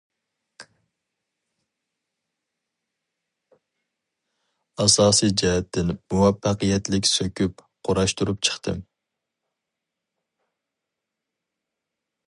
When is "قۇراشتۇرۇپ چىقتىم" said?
7.89-8.81